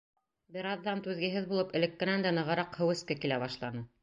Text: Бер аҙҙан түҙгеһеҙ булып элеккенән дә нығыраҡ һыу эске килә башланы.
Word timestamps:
Бер 0.55 0.67
аҙҙан 0.69 1.03
түҙгеһеҙ 1.07 1.45
булып 1.51 1.75
элеккенән 1.81 2.27
дә 2.29 2.33
нығыраҡ 2.39 2.81
һыу 2.81 2.97
эске 2.97 3.19
килә 3.23 3.41
башланы. 3.47 3.87